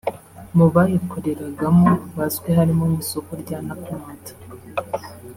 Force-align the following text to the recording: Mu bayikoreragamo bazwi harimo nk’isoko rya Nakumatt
Mu 0.55 0.65
bayikoreragamo 0.73 1.89
bazwi 2.17 2.49
harimo 2.57 2.83
nk’isoko 2.89 3.31
rya 3.41 3.57
Nakumatt 3.65 4.23